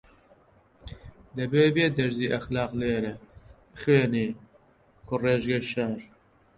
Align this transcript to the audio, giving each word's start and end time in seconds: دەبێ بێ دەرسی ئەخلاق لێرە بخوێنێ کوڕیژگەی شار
دەبێ 1.37 1.65
بێ 1.75 1.85
دەرسی 1.97 2.31
ئەخلاق 2.33 2.71
لێرە 2.81 3.13
بخوێنێ 3.71 4.27
کوڕیژگەی 5.07 5.67
شار 5.71 5.99